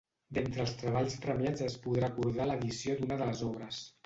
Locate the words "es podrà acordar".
1.67-2.49